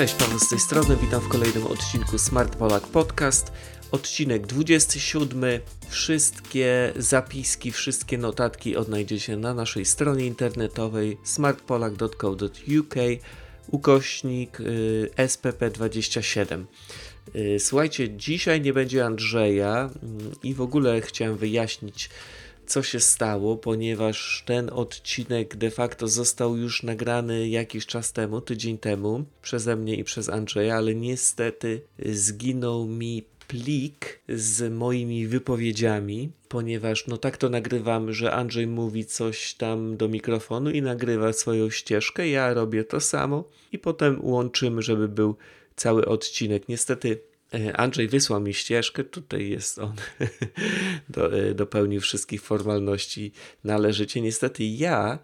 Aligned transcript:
Cześć, 0.00 0.14
Paweł 0.14 0.38
z 0.38 0.48
tej 0.48 0.58
strony, 0.58 0.96
witam 0.96 1.20
w 1.20 1.28
kolejnym 1.28 1.66
odcinku 1.66 2.18
Smart 2.18 2.56
Polak 2.56 2.86
Podcast. 2.86 3.52
Odcinek 3.92 4.46
27. 4.46 5.60
Wszystkie 5.88 6.92
zapiski, 6.96 7.72
wszystkie 7.72 8.18
notatki 8.18 8.76
odnajdziecie 8.76 9.36
na 9.36 9.54
naszej 9.54 9.84
stronie 9.84 10.26
internetowej 10.26 11.18
smartpolak.co.uk 11.24 12.94
ukośnik 13.70 14.60
y, 14.60 15.10
SPP27. 15.16 16.64
Y, 17.34 17.56
słuchajcie, 17.60 18.16
dzisiaj 18.16 18.60
nie 18.60 18.72
będzie 18.72 19.04
Andrzeja 19.06 19.90
y, 20.42 20.46
i 20.46 20.54
w 20.54 20.60
ogóle 20.60 21.00
chciałem 21.00 21.36
wyjaśnić 21.36 22.10
co 22.70 22.82
się 22.82 23.00
stało, 23.00 23.56
ponieważ 23.56 24.42
ten 24.46 24.70
odcinek 24.72 25.56
de 25.56 25.70
facto 25.70 26.08
został 26.08 26.56
już 26.56 26.82
nagrany 26.82 27.48
jakiś 27.48 27.86
czas 27.86 28.12
temu, 28.12 28.40
tydzień 28.40 28.78
temu, 28.78 29.24
przeze 29.42 29.76
mnie 29.76 29.94
i 29.94 30.04
przez 30.04 30.28
Andrzeja, 30.28 30.76
ale 30.76 30.94
niestety 30.94 31.82
zginął 31.98 32.86
mi 32.86 33.22
plik 33.48 34.20
z 34.28 34.72
moimi 34.72 35.26
wypowiedziami, 35.26 36.30
ponieważ 36.48 37.06
no 37.06 37.16
tak 37.16 37.36
to 37.36 37.48
nagrywamy, 37.48 38.14
że 38.14 38.32
Andrzej 38.32 38.66
mówi 38.66 39.04
coś 39.04 39.54
tam 39.54 39.96
do 39.96 40.08
mikrofonu 40.08 40.70
i 40.70 40.82
nagrywa 40.82 41.32
swoją 41.32 41.70
ścieżkę, 41.70 42.28
ja 42.28 42.54
robię 42.54 42.84
to 42.84 43.00
samo 43.00 43.44
i 43.72 43.78
potem 43.78 44.24
łączymy, 44.24 44.82
żeby 44.82 45.08
był 45.08 45.36
cały 45.76 46.06
odcinek. 46.06 46.68
Niestety 46.68 47.29
Andrzej 47.74 48.08
wysłał 48.08 48.40
mi 48.40 48.54
ścieżkę, 48.54 49.04
tutaj 49.04 49.48
jest 49.48 49.78
on, 49.78 49.94
do, 51.08 51.38
e, 51.38 51.54
dopełnił 51.54 52.00
wszystkich 52.00 52.42
formalności 52.42 53.32
należycie. 53.64 54.20
Niestety 54.20 54.64
ja 54.64 55.18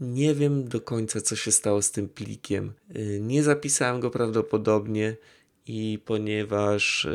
nie 0.00 0.34
wiem 0.34 0.68
do 0.68 0.80
końca, 0.80 1.20
co 1.20 1.36
się 1.36 1.52
stało 1.52 1.82
z 1.82 1.90
tym 1.90 2.08
plikiem. 2.08 2.72
E, 2.94 3.02
nie 3.20 3.42
zapisałem 3.42 4.00
go 4.00 4.10
prawdopodobnie 4.10 5.16
i 5.66 5.98
ponieważ 6.04 7.06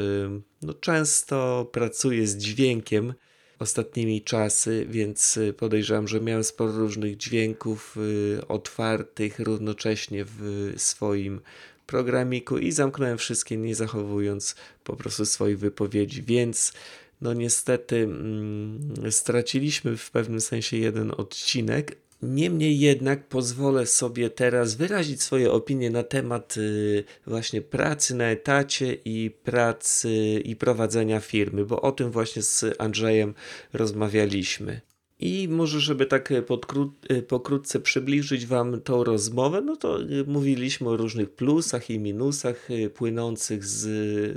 no, 0.61 0.73
często 0.73 1.69
pracuję 1.71 2.27
z 2.27 2.37
dźwiękiem 2.37 3.13
ostatnimi 3.59 4.21
czasy, 4.21 4.85
więc 4.89 5.39
podejrzewam, 5.57 6.07
że 6.07 6.21
miałem 6.21 6.43
sporo 6.43 6.71
różnych 6.71 7.17
dźwięków 7.17 7.97
otwartych 8.47 9.39
równocześnie 9.39 10.25
w 10.25 10.73
swoim 10.77 11.41
programiku 11.85 12.57
i 12.57 12.71
zamknąłem 12.71 13.17
wszystkie, 13.17 13.57
nie 13.57 13.75
zachowując 13.75 14.55
po 14.83 14.95
prostu 14.95 15.25
swoich 15.25 15.59
wypowiedzi, 15.59 16.23
więc 16.23 16.73
no 17.21 17.33
niestety 17.33 17.95
mm, 17.95 19.11
straciliśmy 19.11 19.97
w 19.97 20.11
pewnym 20.11 20.41
sensie 20.41 20.77
jeden 20.77 21.11
odcinek. 21.17 21.97
Niemniej 22.21 22.79
jednak 22.79 23.27
pozwolę 23.27 23.85
sobie 23.85 24.29
teraz 24.29 24.75
wyrazić 24.75 25.21
swoje 25.21 25.51
opinie 25.51 25.89
na 25.89 26.03
temat 26.03 26.57
y, 26.57 27.03
właśnie 27.27 27.61
pracy 27.61 28.15
na 28.15 28.25
etacie 28.25 28.93
i 29.05 29.31
pracy 29.43 30.41
i 30.45 30.55
prowadzenia 30.55 31.19
firmy, 31.19 31.65
bo 31.65 31.81
o 31.81 31.91
tym 31.91 32.11
właśnie 32.11 32.41
z 32.41 32.65
Andrzejem 32.79 33.33
rozmawialiśmy. 33.73 34.81
I 35.19 35.47
może, 35.47 35.79
żeby 35.79 36.05
tak 36.05 36.31
e, 36.31 36.43
e, 37.09 37.21
pokrótce 37.21 37.79
przybliżyć 37.79 38.45
Wam 38.45 38.81
tą 38.81 39.03
rozmowę, 39.03 39.61
no 39.61 39.75
to 39.75 40.01
e, 40.01 40.05
mówiliśmy 40.27 40.89
o 40.89 40.97
różnych 40.97 41.29
plusach 41.29 41.89
i 41.89 41.99
minusach 41.99 42.67
płynących 42.93 43.65
z 43.65 43.87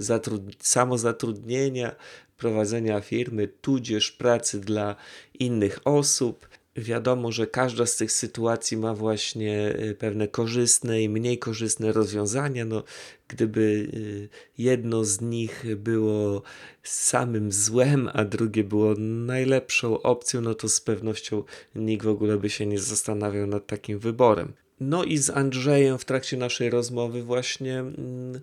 zatrud- 0.00 0.56
samozatrudnienia, 0.58 1.96
prowadzenia 2.36 3.00
firmy, 3.00 3.48
tudzież 3.60 4.12
pracy 4.12 4.60
dla 4.60 4.96
innych 5.38 5.80
osób. 5.84 6.48
Wiadomo, 6.78 7.32
że 7.32 7.46
każda 7.46 7.86
z 7.86 7.96
tych 7.96 8.12
sytuacji 8.12 8.76
ma 8.76 8.94
właśnie 8.94 9.76
y, 9.80 9.94
pewne 9.94 10.28
korzystne 10.28 11.02
i 11.02 11.08
mniej 11.08 11.38
korzystne 11.38 11.92
rozwiązania. 11.92 12.64
No, 12.64 12.82
gdyby 13.28 13.60
y, 13.60 14.28
jedno 14.58 15.04
z 15.04 15.20
nich 15.20 15.64
było 15.76 16.42
samym 16.82 17.52
złem, 17.52 18.10
a 18.12 18.24
drugie 18.24 18.64
było 18.64 18.94
najlepszą 18.98 20.02
opcją, 20.02 20.40
no 20.40 20.54
to 20.54 20.68
z 20.68 20.80
pewnością 20.80 21.42
nikt 21.74 22.04
w 22.04 22.08
ogóle 22.08 22.36
by 22.36 22.50
się 22.50 22.66
nie 22.66 22.78
zastanawiał 22.78 23.46
nad 23.46 23.66
takim 23.66 23.98
wyborem. 23.98 24.52
No 24.80 25.04
i 25.04 25.18
z 25.18 25.30
Andrzejem 25.30 25.98
w 25.98 26.04
trakcie 26.04 26.36
naszej 26.36 26.70
rozmowy 26.70 27.22
właśnie. 27.22 27.78
Mm, 27.78 28.40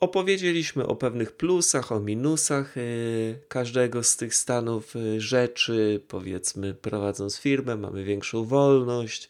Opowiedzieliśmy 0.00 0.86
o 0.86 0.96
pewnych 0.96 1.32
plusach, 1.32 1.92
o 1.92 2.00
minusach 2.00 2.76
y, 2.76 3.38
każdego 3.48 4.02
z 4.02 4.16
tych 4.16 4.34
stanów 4.34 4.96
y, 4.96 5.20
rzeczy. 5.20 6.00
Powiedzmy, 6.08 6.74
prowadząc 6.74 7.38
firmę, 7.38 7.76
mamy 7.76 8.04
większą 8.04 8.44
wolność, 8.44 9.28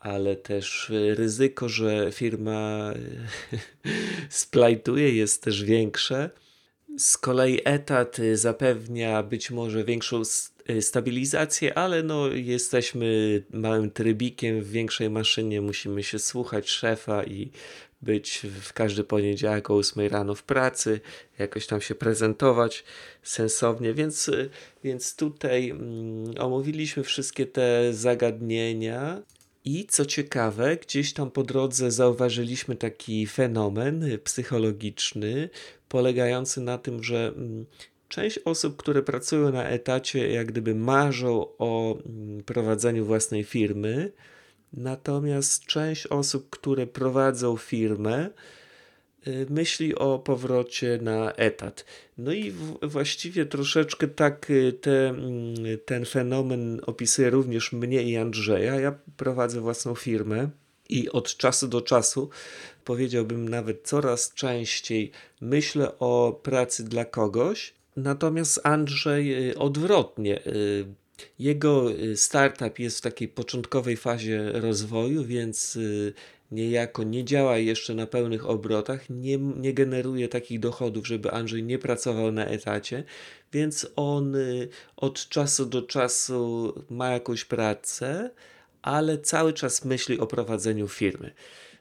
ale 0.00 0.36
też 0.36 0.90
y, 0.90 1.14
ryzyko, 1.14 1.68
że 1.68 2.12
firma 2.12 2.92
splajtuje, 4.28 5.14
jest 5.14 5.42
też 5.42 5.64
większe. 5.64 6.30
Z 6.98 7.18
kolei 7.18 7.60
etat 7.64 8.16
zapewnia 8.34 9.22
być 9.22 9.50
może 9.50 9.84
większą 9.84 10.22
stabilizację, 10.80 11.78
ale 11.78 12.02
no 12.02 12.28
jesteśmy 12.28 13.42
małym 13.50 13.90
trybikiem 13.90 14.60
w 14.60 14.70
większej 14.70 15.10
maszynie, 15.10 15.60
musimy 15.60 16.02
się 16.02 16.18
słuchać 16.18 16.70
szefa 16.70 17.24
i 17.24 17.50
być 18.02 18.46
w 18.60 18.72
każdy 18.72 19.04
poniedziałek 19.04 19.70
o 19.70 19.74
8 19.74 20.08
rano 20.08 20.34
w 20.34 20.42
pracy, 20.42 21.00
jakoś 21.38 21.66
tam 21.66 21.80
się 21.80 21.94
prezentować 21.94 22.84
sensownie, 23.22 23.94
więc, 23.94 24.30
więc 24.84 25.16
tutaj 25.16 25.70
mm, 25.70 26.34
omówiliśmy 26.38 27.02
wszystkie 27.02 27.46
te 27.46 27.94
zagadnienia. 27.94 29.22
I 29.64 29.86
co 29.86 30.06
ciekawe, 30.06 30.76
gdzieś 30.76 31.12
tam 31.12 31.30
po 31.30 31.42
drodze 31.42 31.90
zauważyliśmy 31.90 32.76
taki 32.76 33.26
fenomen 33.26 34.18
psychologiczny, 34.24 35.48
polegający 35.88 36.60
na 36.60 36.78
tym, 36.78 37.02
że 37.02 37.32
mm, 37.36 37.66
część 38.08 38.38
osób, 38.38 38.76
które 38.76 39.02
pracują 39.02 39.52
na 39.52 39.68
etacie, 39.68 40.30
jak 40.32 40.46
gdyby 40.46 40.74
marzą 40.74 41.46
o 41.58 41.98
mm, 42.06 42.42
prowadzeniu 42.44 43.04
własnej 43.04 43.44
firmy, 43.44 44.12
Natomiast 44.72 45.66
część 45.66 46.06
osób, 46.06 46.50
które 46.50 46.86
prowadzą 46.86 47.56
firmę, 47.56 48.30
y, 49.26 49.46
myśli 49.50 49.94
o 49.94 50.18
powrocie 50.18 50.98
na 51.02 51.32
etat. 51.32 51.84
No 52.18 52.32
i 52.32 52.52
właściwie 52.82 53.46
troszeczkę 53.46 54.08
tak 54.08 54.50
y, 54.50 54.72
te, 54.72 55.08
mm, 55.08 55.54
ten 55.84 56.04
fenomen 56.04 56.80
opisuje 56.86 57.30
również 57.30 57.72
mnie 57.72 58.02
i 58.02 58.16
Andrzeja. 58.16 58.80
Ja 58.80 58.98
prowadzę 59.16 59.60
własną 59.60 59.94
firmę 59.94 60.50
i 60.88 61.10
od 61.10 61.36
czasu 61.36 61.68
do 61.68 61.80
czasu, 61.80 62.30
powiedziałbym 62.84 63.48
nawet 63.48 63.82
coraz 63.82 64.34
częściej, 64.34 65.10
myślę 65.40 65.98
o 65.98 66.40
pracy 66.42 66.84
dla 66.84 67.04
kogoś. 67.04 67.74
Natomiast 67.96 68.60
Andrzej 68.64 69.50
y, 69.50 69.58
odwrotnie 69.58 70.40
jego 71.38 71.92
y, 71.92 72.16
startup 72.16 72.78
jest 72.78 72.98
w 72.98 73.00
takiej 73.00 73.28
początkowej 73.28 73.96
fazie 73.96 74.52
rozwoju, 74.52 75.24
więc 75.24 75.76
y, 75.76 76.12
niejako 76.50 77.02
nie 77.02 77.24
działa 77.24 77.58
jeszcze 77.58 77.94
na 77.94 78.06
pełnych 78.06 78.46
obrotach, 78.46 79.10
nie, 79.10 79.38
nie 79.38 79.74
generuje 79.74 80.28
takich 80.28 80.60
dochodów, 80.60 81.06
żeby 81.06 81.30
Andrzej 81.30 81.62
nie 81.62 81.78
pracował 81.78 82.32
na 82.32 82.46
etacie, 82.46 83.04
więc 83.52 83.86
on 83.96 84.34
y, 84.34 84.68
od 84.96 85.28
czasu 85.28 85.66
do 85.66 85.82
czasu 85.82 86.74
ma 86.90 87.10
jakąś 87.10 87.44
pracę, 87.44 88.30
ale 88.82 89.18
cały 89.18 89.52
czas 89.52 89.84
myśli 89.84 90.18
o 90.18 90.26
prowadzeniu 90.26 90.88
firmy. 90.88 91.30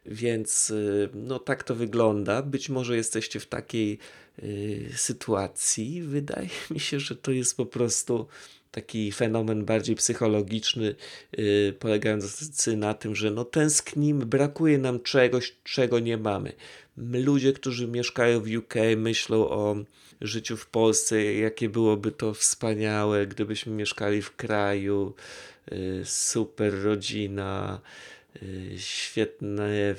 Więc 0.05 0.73
no 1.13 1.39
tak 1.39 1.63
to 1.63 1.75
wygląda. 1.75 2.41
Być 2.41 2.69
może 2.69 2.95
jesteście 2.95 3.39
w 3.39 3.47
takiej 3.47 3.99
y, 4.43 4.89
sytuacji. 4.95 6.01
Wydaje 6.01 6.49
mi 6.71 6.79
się, 6.79 6.99
że 6.99 7.15
to 7.15 7.31
jest 7.31 7.57
po 7.57 7.65
prostu 7.65 8.27
taki 8.71 9.11
fenomen 9.11 9.65
bardziej 9.65 9.95
psychologiczny, 9.95 10.95
yy, 11.37 11.73
polegający 11.79 12.77
na 12.77 12.93
tym, 12.93 13.15
że 13.15 13.31
no 13.31 13.45
tęsknimy, 13.45 14.25
brakuje 14.25 14.77
nam 14.77 14.99
czegoś, 14.99 15.55
czego 15.63 15.99
nie 15.99 16.17
mamy. 16.17 16.53
Ludzie, 16.97 17.53
którzy 17.53 17.87
mieszkają 17.87 18.41
w 18.41 18.47
UK, 18.57 18.73
myślą 18.97 19.49
o 19.49 19.75
życiu 20.21 20.57
w 20.57 20.67
Polsce, 20.67 21.23
jakie 21.33 21.69
byłoby 21.69 22.11
to 22.11 22.33
wspaniałe, 22.33 23.27
gdybyśmy 23.27 23.73
mieszkali 23.73 24.21
w 24.21 24.35
kraju, 24.35 25.13
yy, 25.71 26.01
super 26.05 26.83
rodzina, 26.83 27.81
yy, 28.41 28.79
świetne 28.79 29.95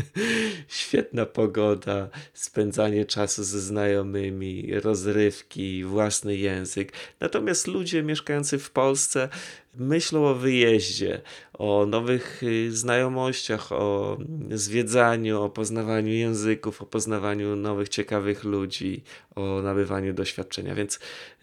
Świetna 0.68 1.26
pogoda, 1.26 2.08
spędzanie 2.34 3.04
czasu 3.04 3.44
ze 3.44 3.60
znajomymi, 3.60 4.80
rozrywki, 4.80 5.84
własny 5.84 6.36
język. 6.36 6.92
Natomiast 7.20 7.66
ludzie 7.66 8.02
mieszkający 8.02 8.58
w 8.58 8.70
Polsce 8.70 9.28
myślą 9.74 10.26
o 10.26 10.34
wyjeździe, 10.34 11.20
o 11.52 11.86
nowych 11.86 12.42
y, 12.42 12.76
znajomościach, 12.76 13.72
o 13.72 14.18
zwiedzaniu, 14.50 15.42
o 15.42 15.50
poznawaniu 15.50 16.12
języków, 16.12 16.82
o 16.82 16.86
poznawaniu 16.86 17.56
nowych, 17.56 17.88
ciekawych 17.88 18.44
ludzi, 18.44 19.02
o 19.34 19.62
nabywaniu 19.62 20.12
doświadczenia. 20.12 20.74
Więc 20.74 20.98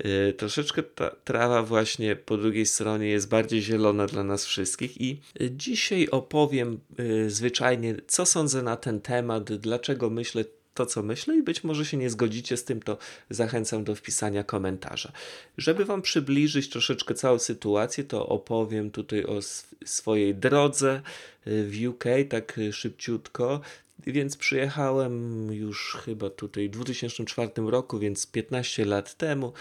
y, 0.05 0.33
troszeczkę 0.33 0.83
ta 0.83 1.09
trawa 1.23 1.63
właśnie 1.63 2.15
po 2.15 2.37
drugiej 2.37 2.65
stronie 2.65 3.07
jest 3.07 3.29
bardziej 3.29 3.61
zielona 3.61 4.07
dla 4.07 4.23
nas 4.23 4.45
wszystkich. 4.45 5.01
I 5.01 5.21
y, 5.41 5.51
dzisiaj 5.51 6.07
opowiem 6.09 6.79
y, 6.99 7.29
zwyczajnie, 7.29 7.95
co 8.07 8.25
sądzę 8.25 8.61
na 8.61 8.77
ten 8.77 9.01
temat, 9.01 9.53
dlaczego 9.53 10.09
myślę 10.09 10.45
to, 10.79 10.85
co 10.85 11.03
myślę, 11.03 11.37
i 11.37 11.43
być 11.43 11.63
może 11.63 11.85
się 11.85 11.97
nie 11.97 12.09
zgodzicie 12.09 12.57
z 12.57 12.63
tym, 12.63 12.81
to 12.81 12.97
zachęcam 13.29 13.83
do 13.83 13.95
wpisania 13.95 14.43
komentarza. 14.43 15.11
Żeby 15.57 15.85
Wam 15.85 16.01
przybliżyć 16.01 16.69
troszeczkę 16.69 17.15
całą 17.15 17.39
sytuację, 17.39 18.03
to 18.03 18.27
opowiem 18.27 18.91
tutaj 18.91 19.25
o 19.25 19.39
swojej 19.85 20.35
drodze 20.35 21.01
y, 21.47 21.67
w 21.67 21.87
UK, 21.87 22.03
tak 22.29 22.57
y, 22.57 22.73
szybciutko. 22.73 23.61
Więc 24.07 24.37
przyjechałem 24.37 25.47
już 25.53 25.97
chyba 26.05 26.29
tutaj 26.29 26.69
w 26.69 26.71
2004 26.71 27.51
roku, 27.57 27.99
więc 27.99 28.27
15 28.27 28.85
lat 28.85 29.17
temu. 29.17 29.53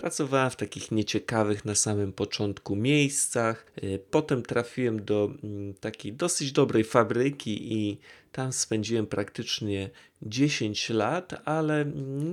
Pracowałem 0.00 0.50
w 0.50 0.56
takich 0.56 0.90
nieciekawych 0.90 1.64
na 1.64 1.74
samym 1.74 2.12
początku 2.12 2.76
miejscach. 2.76 3.66
Y, 3.82 4.00
potem 4.10 4.42
trafiłem 4.42 5.04
do 5.04 5.30
mm, 5.42 5.74
takiej 5.74 6.12
dosyć 6.12 6.52
dobrej 6.52 6.84
fabryki 6.84 7.72
i 7.72 7.98
tam 8.32 8.52
spędziłem 8.52 9.06
praktycznie 9.06 9.90
10 10.22 10.90
lat, 10.90 11.34
ale 11.44 11.84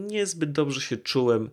niezbyt 0.07 0.51
dobrze 0.51 0.81
się 0.81 0.97
czułem 0.97 1.45
y, 1.45 1.49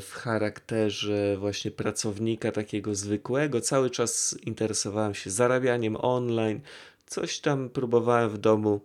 w 0.00 0.10
charakterze 0.12 1.36
właśnie 1.36 1.70
pracownika 1.70 2.52
takiego 2.52 2.94
zwykłego. 2.94 3.60
Cały 3.60 3.90
czas 3.90 4.36
interesowałem 4.42 5.14
się 5.14 5.30
zarabianiem 5.30 5.96
online, 5.96 6.60
coś 7.06 7.40
tam 7.40 7.70
próbowałem 7.70 8.30
w 8.30 8.38
domu 8.38 8.80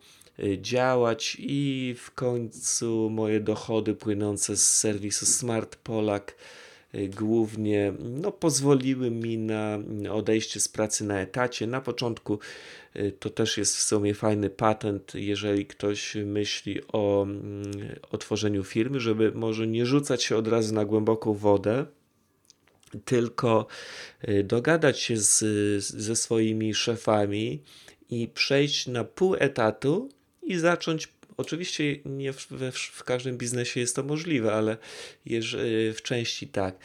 działać 0.57 1.37
i 1.39 1.95
w 1.97 2.11
końcu 2.11 3.09
moje 3.09 3.39
dochody 3.39 3.93
płynące 3.93 4.57
z 4.57 4.73
serwisu 4.73 5.25
Smart 5.25 5.75
Polak 5.75 6.35
y, 6.95 7.09
głównie 7.09 7.93
no, 7.99 8.31
pozwoliły 8.31 9.11
mi 9.11 9.37
na 9.37 9.79
odejście 10.11 10.59
z 10.59 10.67
pracy 10.67 11.03
na 11.03 11.19
etacie. 11.19 11.67
Na 11.67 11.81
początku 11.81 12.39
Y, 12.95 13.11
to 13.11 13.29
też 13.29 13.57
jest 13.57 13.77
w 13.77 13.81
sumie 13.81 14.13
fajny 14.13 14.49
patent, 14.49 15.15
jeżeli 15.15 15.65
ktoś 15.65 16.15
myśli 16.15 16.81
o 16.93 17.27
otworzeniu 18.11 18.61
mm, 18.61 18.71
firmy, 18.71 18.99
żeby 18.99 19.31
może 19.31 19.67
nie 19.67 19.85
rzucać 19.85 20.23
się 20.23 20.37
od 20.37 20.47
razu 20.47 20.75
na 20.75 20.85
głęboką 20.85 21.33
wodę, 21.33 21.85
tylko 23.05 23.67
y, 24.29 24.43
dogadać 24.43 24.99
się 24.99 25.17
z, 25.17 25.43
ze 25.83 26.15
swoimi 26.15 26.73
szefami 26.73 27.63
i 28.09 28.27
przejść 28.27 28.87
na 28.87 29.03
pół 29.03 29.35
etatu 29.39 30.09
i 30.49 30.57
zacząć 30.57 31.09
Oczywiście 31.39 31.99
nie 32.05 32.33
w, 32.33 32.47
w, 32.51 32.71
w, 32.71 33.03
każdym 33.03 33.37
biznesie 33.37 33.79
jest 33.79 33.95
to 33.95 34.03
możliwe, 34.03 34.53
ale 34.53 34.77
jeżeli, 35.25 35.93
w 35.93 36.01
części 36.01 36.47
tak. 36.47 36.77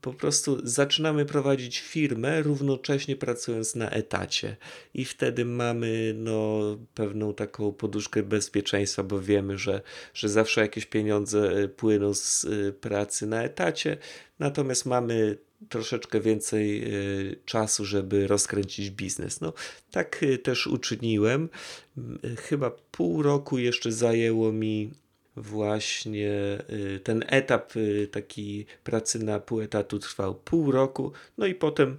Po 0.00 0.12
prostu 0.12 0.60
zaczynamy 0.66 1.26
prowadzić 1.26 1.80
firmę, 1.80 2.42
równocześnie 2.42 3.16
pracując 3.16 3.74
na 3.74 3.90
etacie, 3.90 4.56
i 4.94 5.04
wtedy 5.04 5.44
mamy 5.44 6.14
no, 6.16 6.60
pewną 6.94 7.34
taką 7.34 7.72
poduszkę 7.72 8.22
bezpieczeństwa, 8.22 9.02
bo 9.02 9.20
wiemy, 9.20 9.58
że, 9.58 9.82
że 10.14 10.28
zawsze 10.28 10.60
jakieś 10.60 10.86
pieniądze 10.86 11.50
e, 11.50 11.68
płyną 11.68 12.14
z 12.14 12.44
e, 12.44 12.72
pracy 12.72 13.26
na 13.26 13.42
etacie, 13.42 13.96
natomiast 14.38 14.86
mamy 14.86 15.38
troszeczkę 15.68 16.20
więcej 16.20 16.94
y, 16.94 17.36
czasu, 17.44 17.84
żeby 17.84 18.26
rozkręcić 18.26 18.90
biznes. 18.90 19.40
No, 19.40 19.52
tak 19.90 20.22
y, 20.22 20.38
też 20.38 20.66
uczyniłem. 20.66 21.48
Chyba 22.38 22.70
pół 22.90 23.22
roku 23.22 23.58
jeszcze 23.58 23.92
zajęło 23.92 24.52
mi 24.52 24.90
właśnie 25.36 26.58
y, 26.70 27.00
ten 27.04 27.24
etap 27.26 27.72
taki 28.10 28.66
pracy 28.84 29.24
na 29.24 29.40
pół 29.40 29.60
etatu 29.60 29.98
trwał 29.98 30.34
pół 30.34 30.72
roku, 30.72 31.12
no 31.38 31.46
i 31.46 31.54
potem 31.54 31.98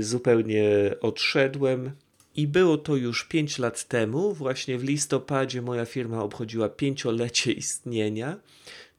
zupełnie 0.00 0.94
odszedłem. 1.00 1.90
I 2.38 2.46
było 2.46 2.78
to 2.78 2.96
już 2.96 3.24
5 3.24 3.58
lat 3.58 3.88
temu, 3.88 4.34
właśnie 4.34 4.78
w 4.78 4.84
listopadzie 4.84 5.62
moja 5.62 5.84
firma 5.84 6.22
obchodziła 6.22 6.68
pięciolecie 6.68 7.52
istnienia. 7.52 8.36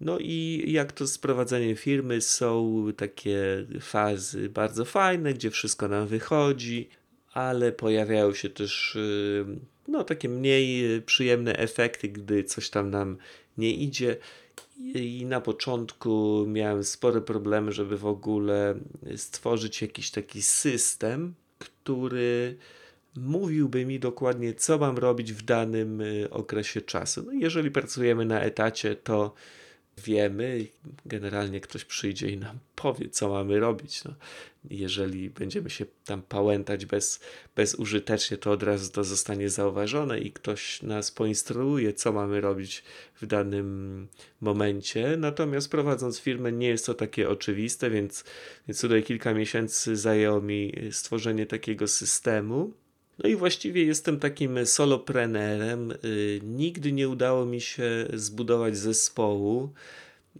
No 0.01 0.18
i 0.19 0.63
jak 0.68 0.91
to 0.91 1.07
z 1.07 1.18
prowadzeniem 1.18 1.75
firmy 1.75 2.21
są 2.21 2.86
takie 2.97 3.65
fazy 3.81 4.50
bardzo 4.50 4.86
fajne, 4.86 5.33
gdzie 5.33 5.51
wszystko 5.51 5.88
nam 5.88 6.07
wychodzi, 6.07 6.89
ale 7.33 7.71
pojawiają 7.71 8.33
się 8.33 8.50
też 8.50 8.95
y, 8.95 9.45
no, 9.88 10.03
takie 10.03 10.30
mniej 10.30 11.01
przyjemne 11.01 11.57
efekty, 11.57 12.09
gdy 12.09 12.44
coś 12.44 12.69
tam 12.69 12.89
nam 12.89 13.18
nie 13.57 13.74
idzie. 13.74 14.18
I 14.95 15.25
na 15.25 15.41
początku 15.41 16.45
miałem 16.47 16.83
spore 16.83 17.21
problemy, 17.21 17.71
żeby 17.71 17.97
w 17.97 18.06
ogóle 18.06 18.80
stworzyć 19.15 19.81
jakiś 19.81 20.12
taki 20.12 20.41
system, 20.41 21.33
który 21.59 22.57
mówiłby 23.15 23.85
mi 23.85 24.00
dokładnie, 24.00 24.53
co 24.53 24.77
mam 24.77 24.97
robić 24.97 25.33
w 25.33 25.41
danym 25.41 26.01
y, 26.01 26.29
okresie 26.29 26.81
czasu. 26.81 27.23
No, 27.25 27.31
jeżeli 27.31 27.71
pracujemy 27.71 28.25
na 28.25 28.41
etacie, 28.41 28.95
to 28.95 29.33
wiemy, 30.00 30.67
generalnie 31.06 31.61
ktoś 31.61 31.85
przyjdzie 31.85 32.29
i 32.29 32.38
nam 32.38 32.59
powie, 32.75 33.09
co 33.09 33.29
mamy 33.29 33.59
robić. 33.59 34.03
No, 34.03 34.13
jeżeli 34.69 35.29
będziemy 35.29 35.69
się 35.69 35.85
tam 36.06 36.21
pałętać 36.21 36.85
bez, 36.85 37.19
bezużytecznie, 37.56 38.38
to 38.38 38.51
od 38.51 38.63
razu 38.63 38.91
to 38.91 39.03
zostanie 39.03 39.50
zauważone 39.50 40.19
i 40.19 40.31
ktoś 40.31 40.81
nas 40.81 41.12
poinstruuje, 41.12 41.94
co 41.94 42.12
mamy 42.12 42.41
robić 42.41 42.83
w 43.21 43.25
danym 43.25 44.07
momencie. 44.41 45.17
Natomiast 45.17 45.71
prowadząc 45.71 46.19
firmę, 46.19 46.51
nie 46.51 46.67
jest 46.67 46.85
to 46.85 46.94
takie 46.94 47.29
oczywiste, 47.29 47.89
więc, 47.89 48.23
więc 48.67 48.81
tutaj 48.81 49.03
kilka 49.03 49.33
miesięcy 49.33 49.95
zajęło 49.95 50.41
mi 50.41 50.73
stworzenie 50.91 51.45
takiego 51.45 51.88
systemu. 51.88 52.73
No 53.24 53.30
i 53.30 53.36
właściwie 53.36 53.83
jestem 53.83 54.19
takim 54.19 54.66
soloprenerem. 54.66 55.92
Y, 55.92 56.42
nigdy 56.44 56.92
nie 56.92 57.10
udało 57.10 57.45
mi 57.45 57.62
się 57.62 58.07
zbudować 58.13 58.77
zespołu. 58.77 59.74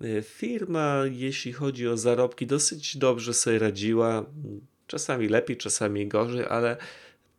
Y, 0.04 0.24
firma, 0.28 1.02
jeśli 1.12 1.54
chodzi 1.54 1.88
o 1.88 1.98
zarobki, 1.98 2.48
dosyć 2.48 2.98
dobrze 2.98 3.34
sobie 3.34 3.60
radziła. 3.60 4.26
Czasami 4.88 5.28
lepiej, 5.28 5.58
czasami 5.58 6.08
gorzej, 6.08 6.46
ale 6.50 6.78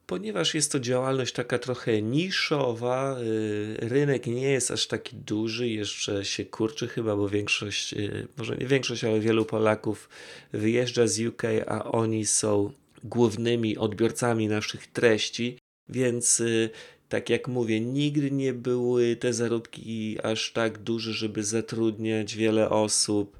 ponieważ 0.06 0.54
jest 0.54 0.72
to 0.72 0.80
działalność 0.80 1.34
taka 1.34 1.58
trochę 1.58 2.02
niszowa, 2.02 3.16
y, 3.20 3.76
rynek 3.80 4.26
nie 4.26 4.50
jest 4.50 4.70
aż 4.70 4.86
taki 4.86 5.16
duży, 5.16 5.68
jeszcze 5.68 6.24
się 6.24 6.44
kurczy 6.44 6.88
chyba, 6.88 7.16
bo 7.16 7.28
większość, 7.28 7.94
może 8.36 8.56
nie 8.56 8.66
większość, 8.66 9.04
ale 9.04 9.20
wielu 9.20 9.44
Polaków 9.44 10.08
wyjeżdża 10.52 11.06
z 11.06 11.20
UK, 11.20 11.42
a 11.66 11.84
oni 11.84 12.26
są 12.26 12.72
głównymi 13.04 13.78
odbiorcami 13.78 14.48
naszych 14.48 14.86
treści, 14.86 15.58
więc 15.88 16.40
y, 16.40 16.70
tak 17.08 17.30
jak 17.30 17.48
mówię, 17.48 17.80
nigdy 17.80 18.30
nie 18.30 18.52
były 18.52 19.16
te 19.16 19.32
zarobki 19.32 20.18
aż 20.22 20.52
tak 20.52 20.78
duże, 20.78 21.12
żeby 21.12 21.44
zatrudniać 21.44 22.36
wiele 22.36 22.70
osób 22.70 23.38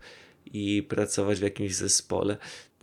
i 0.53 0.83
pracować 0.89 1.39
w 1.39 1.43
jakimś 1.43 1.75
zespole. 1.75 2.37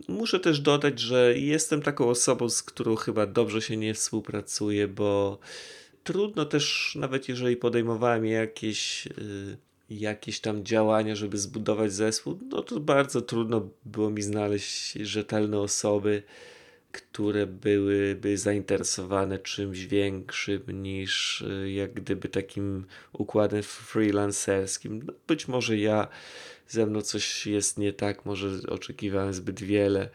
Muszę 0.08 0.40
też 0.40 0.60
dodać, 0.60 1.00
że 1.00 1.38
jestem 1.38 1.82
taką 1.82 2.08
osobą, 2.08 2.48
z 2.48 2.62
którą 2.62 2.96
chyba 2.96 3.26
dobrze 3.26 3.62
się 3.62 3.76
nie 3.76 3.94
współpracuje, 3.94 4.88
bo 4.88 5.38
trudno 6.04 6.44
też, 6.44 6.94
nawet 7.00 7.28
jeżeli 7.28 7.56
podejmowałem 7.56 8.26
jakieś, 8.26 9.06
yy, 9.06 9.58
jakieś 9.90 10.40
tam 10.40 10.64
działania, 10.64 11.16
żeby 11.16 11.38
zbudować 11.38 11.92
zespół, 11.92 12.38
no 12.50 12.62
to 12.62 12.80
bardzo 12.80 13.22
trudno 13.22 13.68
było 13.84 14.10
mi 14.10 14.22
znaleźć 14.22 14.92
rzetelne 14.92 15.58
osoby 15.58 16.22
które 17.02 17.46
byłyby 17.46 18.38
zainteresowane 18.38 19.38
czymś 19.38 19.86
większym 19.86 20.62
niż 20.82 21.40
y, 21.40 21.70
jak 21.70 21.92
gdyby 21.92 22.28
takim 22.28 22.86
układem 23.12 23.62
freelancerskim. 23.62 25.02
No, 25.06 25.12
być 25.26 25.48
może 25.48 25.76
ja, 25.76 26.08
ze 26.68 26.86
mną 26.86 27.02
coś 27.02 27.46
jest 27.46 27.78
nie 27.78 27.92
tak, 27.92 28.26
może 28.26 28.48
oczekiwałem 28.68 29.34
zbyt 29.34 29.62
wiele, 29.62 30.08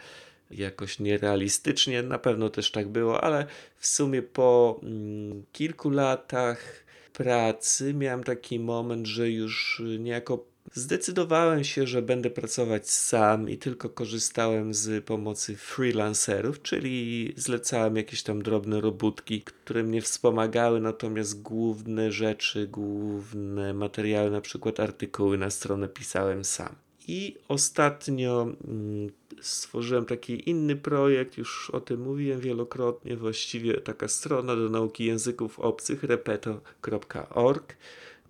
jakoś 0.51 0.99
nierealistycznie, 0.99 2.03
na 2.03 2.19
pewno 2.19 2.49
też 2.49 2.71
tak 2.71 2.87
było, 2.87 3.23
ale 3.23 3.45
w 3.77 3.87
sumie 3.87 4.21
po 4.21 4.79
mm, 4.83 5.43
kilku 5.51 5.89
latach 5.89 6.83
pracy 7.13 7.93
miałem 7.93 8.23
taki 8.23 8.59
moment, 8.59 9.07
że 9.07 9.29
już 9.29 9.81
niejako 9.99 10.52
Zdecydowałem 10.75 11.63
się, 11.63 11.87
że 11.87 12.01
będę 12.01 12.29
pracować 12.29 12.89
sam 12.89 13.49
i 13.49 13.57
tylko 13.57 13.89
korzystałem 13.89 14.73
z 14.73 15.05
pomocy 15.05 15.55
freelancerów, 15.55 16.61
czyli 16.61 17.33
zlecałem 17.37 17.95
jakieś 17.95 18.23
tam 18.23 18.41
drobne 18.41 18.81
robótki, 18.81 19.41
które 19.41 19.83
mnie 19.83 20.01
wspomagały, 20.01 20.81
natomiast 20.81 21.41
główne 21.41 22.11
rzeczy, 22.11 22.67
główne 22.67 23.73
materiały, 23.73 24.31
na 24.31 24.41
przykład 24.41 24.79
artykuły 24.79 25.37
na 25.37 25.49
stronę 25.49 25.89
pisałem 25.89 26.43
sam. 26.43 26.75
I 27.07 27.35
ostatnio 27.47 28.41
mm, 28.67 29.09
stworzyłem 29.41 30.05
taki 30.05 30.49
inny 30.49 30.75
projekt, 30.75 31.37
już 31.37 31.69
o 31.69 31.81
tym 31.81 32.01
mówiłem 32.01 32.39
wielokrotnie, 32.39 33.17
właściwie 33.17 33.73
taka 33.81 34.07
strona 34.07 34.55
do 34.55 34.69
nauki 34.69 35.05
języków 35.05 35.59
obcych, 35.59 36.03
repeto.org. 36.03 37.75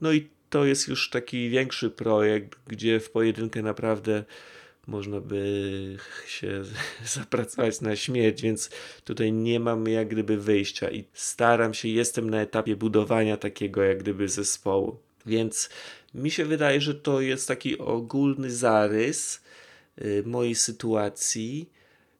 No 0.02 0.12
i 0.12 0.28
to 0.54 0.66
jest 0.66 0.88
już 0.88 1.10
taki 1.10 1.50
większy 1.50 1.90
projekt, 1.90 2.60
gdzie 2.68 3.00
w 3.00 3.12
pojedynkę 3.12 3.62
naprawdę 3.62 4.24
można 4.88 5.22
by 5.22 5.98
się 6.28 6.64
zapracować 7.16 7.82
na 7.82 7.96
śmierć, 7.96 8.42
więc 8.42 8.70
tutaj 9.04 9.32
nie 9.32 9.60
mam 9.60 9.88
jak 9.88 10.08
gdyby 10.08 10.38
wyjścia 10.38 10.92
i 10.92 11.04
staram 11.14 11.74
się, 11.74 11.88
jestem 11.88 12.30
na 12.30 12.42
etapie 12.42 12.76
budowania 12.76 13.38
takiego 13.38 13.84
jak 13.84 14.00
gdyby 14.00 14.30
zespołu. 14.30 15.00
Więc 15.26 15.70
mi 16.14 16.32
się 16.32 16.46
wydaje, 16.46 16.82
że 16.82 16.96
to 16.96 17.22
jest 17.22 17.48
taki 17.48 17.78
ogólny 17.78 18.52
zarys 18.52 19.42
y, 20.02 20.24
mojej 20.26 20.56
sytuacji, 20.56 21.70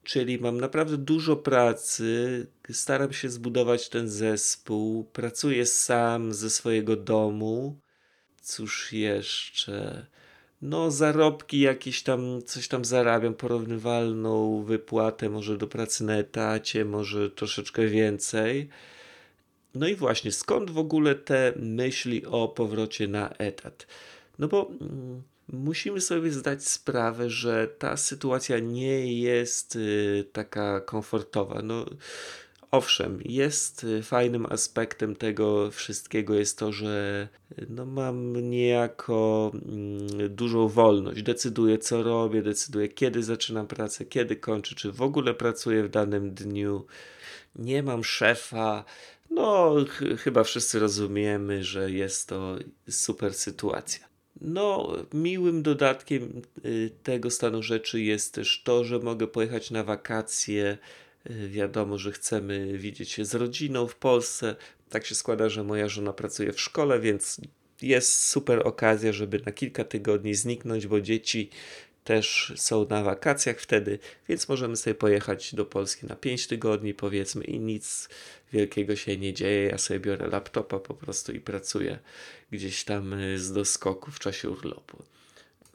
czyli 0.04 0.40
mam 0.40 0.60
naprawdę 0.60 0.98
dużo 0.98 1.36
pracy, 1.36 2.48
staram 2.72 3.14
się 3.14 3.30
zbudować 3.30 3.90
ten 3.90 4.10
zespół, 4.10 5.04
pracuję 5.04 5.66
sam 5.66 6.34
ze 6.34 6.50
swojego 6.50 6.96
domu. 6.96 7.83
Cóż 8.44 8.94
jeszcze? 8.94 10.06
No, 10.62 10.92
zarobki 10.92 11.60
jakieś 11.60 12.04
tam, 12.04 12.42
coś 12.46 12.68
tam 12.68 12.86
zarabiam, 12.86 13.34
porównywalną 13.34 14.64
wypłatę, 14.64 15.30
może 15.30 15.58
do 15.58 15.68
pracy 15.68 16.04
na 16.04 16.14
etacie, 16.14 16.86
może 16.86 17.30
troszeczkę 17.30 17.88
więcej. 17.88 18.70
No 19.76 19.88
i 19.88 19.96
właśnie, 19.96 20.32
skąd 20.32 20.72
w 20.72 20.78
ogóle 20.78 21.16
te 21.16 21.54
myśli 21.56 22.26
o 22.26 22.48
powrocie 22.48 23.08
na 23.08 23.30
etat? 23.30 23.88
No 24.40 24.48
bo 24.48 24.72
mm, 24.82 25.24
musimy 25.48 26.02
sobie 26.02 26.32
zdać 26.32 26.68
sprawę, 26.68 27.30
że 27.30 27.68
ta 27.68 27.98
sytuacja 27.98 28.60
nie 28.60 29.20
jest 29.22 29.76
y, 29.76 30.26
taka 30.34 30.82
komfortowa. 30.82 31.62
No, 31.62 31.86
owszem, 32.74 33.20
jest 33.26 33.84
y, 33.84 34.04
fajnym 34.04 34.46
aspektem 34.46 35.16
tego 35.16 35.72
wszystkiego 35.72 36.34
jest 36.34 36.58
to, 36.58 36.72
że 36.72 37.28
y, 37.60 37.66
no, 37.70 37.86
mam 37.86 38.50
niejako 38.50 39.52
mm, 39.54 40.36
dużą 40.36 40.68
wolność. 40.68 41.24
Decyduję, 41.24 41.78
co 41.78 42.04
robię, 42.04 42.42
decyduję, 42.42 42.90
kiedy 42.90 43.24
zaczynam 43.24 43.68
pracę, 43.68 44.06
kiedy 44.06 44.36
kończę, 44.36 44.76
czy 44.76 44.92
w 44.92 45.02
ogóle 45.02 45.34
pracuję 45.34 45.84
w 45.84 45.90
danym 45.90 46.34
dniu. 46.34 46.86
Nie 47.56 47.84
mam 47.84 48.04
szefa, 48.04 48.86
no, 49.30 49.76
ch 49.90 50.04
chyba 50.20 50.44
wszyscy 50.44 50.80
rozumiemy, 50.80 51.64
że 51.64 51.92
jest 51.92 52.28
to 52.28 52.56
super 52.90 53.34
sytuacja. 53.34 54.14
No, 54.42 54.96
miłym 55.14 55.64
dodatkiem 55.64 56.42
y, 56.66 56.92
tego 57.04 57.30
stanu 57.30 57.64
rzeczy 57.64 58.02
jest 58.02 58.34
też 58.34 58.62
to, 58.64 58.84
że 58.84 59.00
mogę 59.00 59.28
pojechać 59.28 59.72
na 59.72 59.84
wakacje. 59.84 60.78
Y, 61.30 61.50
wiadomo, 61.50 61.98
że 61.98 62.12
chcemy 62.12 62.78
widzieć 62.78 63.12
się 63.12 63.26
z 63.26 63.36
rodziną 63.36 63.88
w 63.88 63.96
Polsce. 63.96 64.56
Tak 64.90 65.06
się 65.06 65.16
składa, 65.16 65.50
że 65.50 65.64
moja 65.64 65.90
żona 65.90 66.14
pracuje 66.14 66.54
w 66.54 66.62
szkole, 66.62 67.00
więc 67.00 67.42
jest 67.82 68.28
super 68.28 68.68
okazja, 68.68 69.14
żeby 69.14 69.40
na 69.46 69.52
kilka 69.52 69.84
tygodni 69.84 70.36
zniknąć, 70.36 70.88
bo 70.88 71.02
dzieci 71.02 71.50
też 72.04 72.54
są 72.56 72.88
na 72.90 73.04
wakacjach 73.04 73.60
wtedy, 73.60 74.00
więc 74.30 74.50
możemy 74.50 74.78
sobie 74.78 74.96
pojechać 74.96 75.56
do 75.56 75.66
Polski 75.66 76.06
na 76.06 76.16
5 76.16 76.48
tygodni, 76.48 76.94
powiedzmy, 76.94 77.44
i 77.44 77.60
nic 77.60 78.10
wielkiego 78.54 78.96
się 78.96 79.18
nie 79.18 79.34
dzieje. 79.34 79.70
Ja 79.70 79.78
sobie 79.78 80.00
biorę 80.00 80.28
laptopa 80.28 80.80
po 80.80 80.94
prostu 80.94 81.32
i 81.32 81.40
pracuję 81.40 82.00
gdzieś 82.52 82.84
tam 82.84 83.14
y, 83.14 83.40
z 83.40 83.52
doskoku 83.52 84.12
w 84.12 84.20
czasie 84.20 84.50
urlopu. 84.50 85.04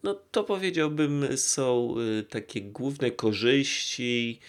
No 0.02 0.14
to 0.30 0.44
powiedziałbym, 0.44 1.36
są 1.36 1.94
y, 2.20 2.24
takie 2.24 2.62
główne 2.62 3.10
korzyści. 3.10 4.40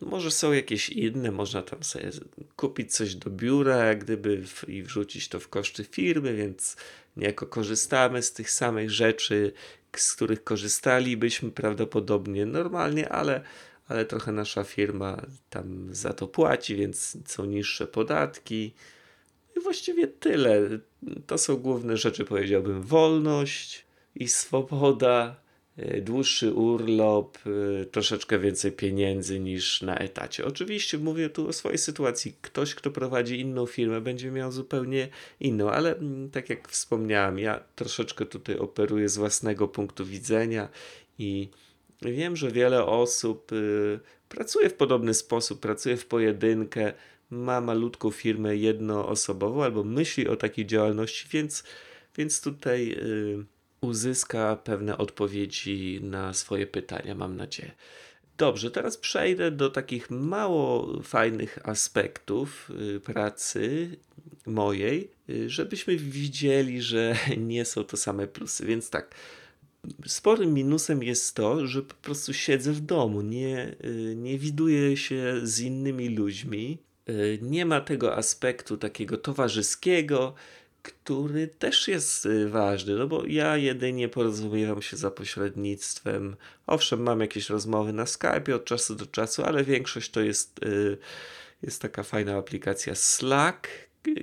Może 0.00 0.30
są 0.30 0.52
jakieś 0.52 0.88
inne, 0.88 1.30
można 1.30 1.62
tam 1.62 1.82
sobie 1.82 2.10
kupić 2.56 2.94
coś 2.94 3.14
do 3.14 3.30
biura, 3.30 3.76
jak 3.76 4.04
gdyby 4.04 4.46
w, 4.46 4.68
i 4.68 4.82
wrzucić 4.82 5.28
to 5.28 5.40
w 5.40 5.48
koszty 5.48 5.84
firmy, 5.84 6.34
więc 6.34 6.76
niejako 7.16 7.46
korzystamy 7.46 8.22
z 8.22 8.32
tych 8.32 8.50
samych 8.50 8.90
rzeczy, 8.90 9.52
z 9.96 10.14
których 10.14 10.44
korzystalibyśmy 10.44 11.50
prawdopodobnie 11.50 12.46
normalnie, 12.46 13.08
ale, 13.08 13.42
ale 13.88 14.04
trochę 14.04 14.32
nasza 14.32 14.64
firma 14.64 15.22
tam 15.50 15.88
za 15.94 16.12
to 16.12 16.28
płaci, 16.28 16.76
więc 16.76 17.16
są 17.26 17.44
niższe 17.44 17.86
podatki. 17.86 18.74
I 19.56 19.60
właściwie 19.60 20.06
tyle. 20.06 20.60
To 21.26 21.38
są 21.38 21.56
główne 21.56 21.96
rzeczy, 21.96 22.24
powiedziałbym. 22.24 22.82
Wolność 22.82 23.84
i 24.14 24.28
swoboda 24.28 25.43
dłuższy 26.02 26.52
urlop, 26.52 27.38
e, 27.46 27.84
troszeczkę 27.84 28.38
więcej 28.38 28.72
pieniędzy 28.72 29.40
niż 29.40 29.82
na 29.82 29.96
etacie. 29.96 30.44
Oczywiście 30.44 30.98
mówię 30.98 31.30
tu 31.30 31.48
o 31.48 31.52
swojej 31.52 31.78
sytuacji. 31.78 32.36
Ktoś, 32.42 32.74
kto 32.74 32.90
prowadzi 32.90 33.40
inną 33.40 33.66
firmę, 33.66 34.00
będzie 34.00 34.30
miał 34.30 34.52
zupełnie 34.52 35.08
inną, 35.40 35.70
ale 35.70 35.96
mm, 35.96 36.30
tak 36.30 36.50
jak 36.50 36.68
wspomniałem, 36.68 37.38
ja 37.38 37.60
troszeczkę 37.76 38.26
tutaj 38.26 38.58
operuję 38.58 39.08
z 39.08 39.16
własnego 39.16 39.68
punktu 39.68 40.06
widzenia 40.06 40.68
i 41.18 41.48
wiem, 42.02 42.36
że 42.36 42.50
wiele 42.50 42.86
osób 42.86 43.52
y, 43.52 44.00
pracuje 44.28 44.70
w 44.70 44.74
podobny 44.74 45.14
sposób, 45.14 45.60
pracuje 45.60 45.96
w 45.96 46.06
pojedynkę, 46.06 46.92
ma 47.30 47.60
malutką 47.60 48.10
firmę 48.10 48.56
jednoosobową 48.56 49.64
albo 49.64 49.84
myśli 49.84 50.28
o 50.28 50.36
takiej 50.36 50.66
działalności, 50.66 51.28
więc, 51.30 51.64
więc 52.16 52.40
tutaj. 52.40 52.96
Uzyska 53.84 54.56
pewne 54.56 54.98
odpowiedzi 54.98 56.00
na 56.02 56.32
swoje 56.32 56.66
pytania, 56.66 57.14
mam 57.14 57.36
nadzieję. 57.36 57.72
Dobrze, 58.38 58.70
teraz 58.70 58.96
przejdę 58.96 59.50
do 59.50 59.70
takich 59.70 60.10
mało 60.10 61.00
fajnych 61.02 61.58
aspektów 61.68 62.70
y, 62.96 63.00
pracy 63.00 63.90
mojej, 64.46 65.10
y, 65.30 65.50
żebyśmy 65.50 65.96
widzieli, 65.96 66.82
że 66.82 67.16
nie 67.36 67.64
są 67.64 67.84
to 67.84 67.96
same 67.96 68.26
plusy. 68.26 68.66
Więc 68.66 68.90
tak, 68.90 69.14
sporym 70.06 70.54
minusem 70.54 71.02
jest 71.02 71.36
to, 71.36 71.66
że 71.66 71.82
po 71.82 71.94
prostu 71.94 72.32
siedzę 72.32 72.72
w 72.72 72.80
domu, 72.80 73.20
nie, 73.20 73.76
y, 73.84 74.14
nie 74.16 74.38
widuję 74.38 74.96
się 74.96 75.40
z 75.42 75.60
innymi 75.60 76.08
ludźmi. 76.08 76.78
Nie 77.42 77.66
ma 77.66 77.80
tego 77.80 78.16
aspektu 78.16 78.76
takiego 78.76 79.16
towarzyskiego, 79.16 80.34
który 80.84 81.48
też 81.48 81.88
jest 81.88 82.26
y, 82.26 82.48
ważny, 82.48 82.94
no 82.94 83.06
bo 83.06 83.26
ja 83.26 83.56
jedynie 83.56 84.08
porozumiewam 84.08 84.82
się 84.82 84.96
za 84.96 85.10
pośrednictwem. 85.10 86.36
Owszem, 86.66 87.02
mam 87.02 87.20
jakieś 87.20 87.50
rozmowy 87.50 87.92
na 87.92 88.06
Skype 88.06 88.54
od 88.54 88.64
czasu 88.64 88.94
do 88.94 89.06
czasu, 89.06 89.44
ale 89.44 89.64
większość 89.64 90.10
to 90.10 90.20
jest, 90.20 90.60
y, 90.64 90.98
jest 91.62 91.82
taka 91.82 92.02
fajna 92.02 92.36
aplikacja 92.36 92.94
Slack, 92.94 93.68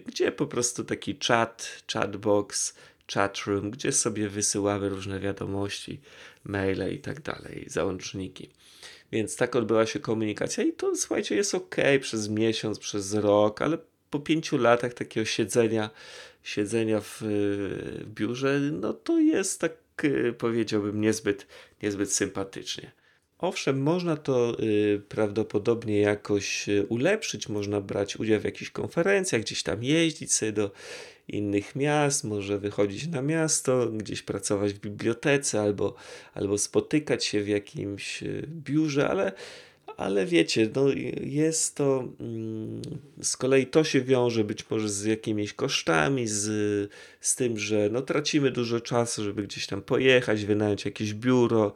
gdzie 0.08 0.32
po 0.32 0.48
prostu 0.48 0.84
taki 0.84 1.18
chat, 1.28 1.84
chatbox, 1.94 2.76
chatroom, 3.14 3.72
gdzie 3.72 3.92
sobie 3.92 4.30
wysyłamy 4.30 4.90
różne 4.90 5.20
wiadomości, 5.20 6.00
maile 6.44 6.94
i 6.94 7.00
tak 7.00 7.22
dalej, 7.22 7.66
załączniki. 7.68 8.50
Więc 9.12 9.36
tak 9.36 9.56
odbyła 9.56 9.86
się 9.86 10.00
komunikacja 10.00 10.64
i 10.64 10.74
to 10.74 10.96
słuchajcie, 10.96 11.36
jest 11.36 11.56
ok 11.56 11.76
przez 12.02 12.30
miesiąc, 12.30 12.80
przez 12.80 13.14
rok, 13.14 13.62
ale 13.62 13.78
po 14.10 14.20
pięciu 14.20 14.58
latach 14.58 14.94
takiego 14.94 15.26
siedzenia 15.26 15.90
siedzenia 16.44 17.02
w, 17.02 17.18
w 17.22 18.10
biurze, 18.14 18.60
no 18.60 18.94
to 18.94 19.20
jest 19.20 19.62
tak, 19.62 19.74
y, 20.04 20.34
powiedziałbym, 20.38 21.02
niezbyt, 21.02 21.48
niezbyt 21.84 22.14
sympatycznie. 22.14 22.92
Owszem, 23.42 23.82
można 23.82 24.18
to 24.18 24.58
y, 24.60 25.02
prawdopodobnie 25.10 26.00
jakoś 26.00 26.70
y, 26.70 26.86
ulepszyć, 26.90 27.50
można 27.50 27.82
brać 27.82 28.16
udział 28.16 28.40
w 28.40 28.44
jakichś 28.44 28.72
konferencjach, 28.72 29.42
gdzieś 29.42 29.64
tam 29.64 29.84
jeździć 29.84 30.34
sobie 30.34 30.52
do 30.52 30.72
innych 31.28 31.76
miast, 31.76 32.24
może 32.24 32.60
wychodzić 32.60 33.08
na 33.08 33.22
miasto, 33.22 33.88
gdzieś 33.88 34.22
pracować 34.22 34.74
w 34.74 34.80
bibliotece 34.80 35.62
albo, 35.62 35.96
albo 36.34 36.58
spotykać 36.58 37.26
się 37.26 37.44
w 37.44 37.48
jakimś 37.48 38.24
biurze, 38.48 39.10
ale 39.10 39.32
ale 39.98 40.26
wiecie, 40.26 40.70
no 40.76 40.86
jest 41.22 41.76
to 41.76 42.08
mm, 42.20 42.82
z 43.22 43.38
kolei 43.38 43.68
to 43.68 43.84
się 43.84 44.02
wiąże 44.02 44.44
być 44.44 44.70
może 44.70 44.90
z 44.90 45.06
jakimiś 45.06 45.54
kosztami, 45.54 46.28
z, 46.28 46.44
z 47.20 47.36
tym, 47.36 47.58
że 47.58 47.90
no, 47.92 48.02
tracimy 48.02 48.52
dużo 48.52 48.80
czasu, 48.82 49.24
żeby 49.24 49.44
gdzieś 49.44 49.68
tam 49.68 49.82
pojechać, 49.82 50.46
wynająć 50.46 50.86
jakieś 50.86 51.14
biuro, 51.14 51.74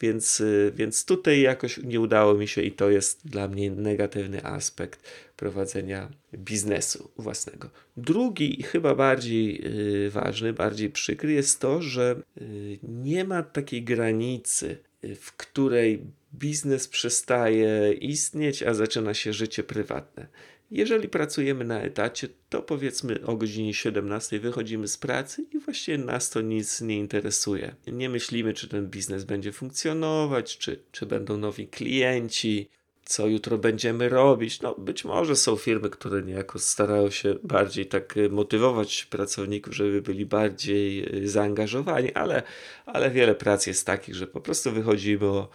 więc, 0.00 0.42
więc 0.74 1.04
tutaj 1.04 1.40
jakoś 1.40 1.78
nie 1.78 2.00
udało 2.00 2.34
mi 2.34 2.48
się 2.48 2.62
i 2.62 2.72
to 2.72 2.90
jest 2.90 3.28
dla 3.28 3.48
mnie 3.48 3.70
negatywny 3.70 4.44
aspekt 4.44 5.10
prowadzenia 5.36 6.08
biznesu 6.34 7.10
własnego. 7.16 7.70
Drugi, 7.96 8.62
chyba 8.62 8.94
bardziej 8.94 9.62
yy, 9.62 10.10
ważny, 10.10 10.52
bardziej 10.52 10.90
przykry 10.90 11.32
jest 11.32 11.60
to, 11.60 11.82
że 11.82 12.22
yy, 12.36 12.78
nie 12.82 13.24
ma 13.24 13.42
takiej 13.42 13.82
granicy, 13.82 14.78
w 15.20 15.32
której 15.36 16.02
biznes 16.38 16.88
przestaje 16.88 17.92
istnieć, 17.92 18.62
a 18.62 18.74
zaczyna 18.74 19.14
się 19.14 19.32
życie 19.32 19.62
prywatne. 19.62 20.26
Jeżeli 20.70 21.08
pracujemy 21.08 21.64
na 21.64 21.80
etacie, 21.80 22.28
to 22.48 22.62
powiedzmy 22.62 23.26
o 23.26 23.36
godzinie 23.36 23.74
17 23.74 24.40
wychodzimy 24.40 24.88
z 24.88 24.98
pracy 24.98 25.44
i 25.52 25.58
właściwie 25.58 25.98
nas 25.98 26.30
to 26.30 26.40
nic 26.40 26.80
nie 26.80 26.98
interesuje. 26.98 27.74
Nie 27.86 28.08
myślimy, 28.08 28.54
czy 28.54 28.68
ten 28.68 28.86
biznes 28.90 29.24
będzie 29.24 29.52
funkcjonować, 29.52 30.58
czy, 30.58 30.82
czy 30.92 31.06
będą 31.06 31.36
nowi 31.36 31.68
klienci, 31.68 32.68
co 33.06 33.26
jutro 33.26 33.58
będziemy 33.58 34.08
robić. 34.08 34.60
No, 34.60 34.74
być 34.74 35.04
może 35.04 35.36
są 35.36 35.56
firmy, 35.56 35.90
które 35.90 36.22
niejako 36.22 36.58
starają 36.58 37.10
się 37.10 37.34
bardziej 37.42 37.86
tak 37.86 38.16
y, 38.16 38.30
motywować 38.30 39.04
pracowników, 39.04 39.74
żeby 39.74 40.02
byli 40.02 40.26
bardziej 40.26 41.16
y, 41.24 41.28
zaangażowani, 41.28 42.12
ale, 42.12 42.42
ale 42.86 43.10
wiele 43.10 43.34
prac 43.34 43.66
jest 43.66 43.86
takich, 43.86 44.14
że 44.14 44.26
po 44.26 44.40
prostu 44.40 44.72
wychodzimy 44.72 45.26
o 45.26 45.48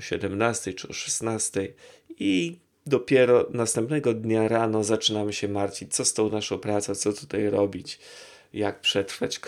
17 0.00 0.74
czy 0.74 0.88
o 0.88 0.92
16 0.92 1.68
i 2.18 2.58
dopiero 2.86 3.46
następnego 3.50 4.14
dnia 4.14 4.48
rano 4.48 4.84
zaczynamy 4.84 5.32
się 5.32 5.48
martwić, 5.48 5.94
co 5.94 6.04
z 6.04 6.14
tą 6.14 6.30
naszą 6.30 6.58
pracą, 6.58 6.94
co 6.94 7.12
tutaj 7.12 7.50
robić, 7.50 7.98
jak 8.52 8.80
przetrwać 8.80 9.40